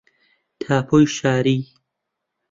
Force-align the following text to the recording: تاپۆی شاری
تاپۆی 0.59 1.05
شاری 1.15 1.57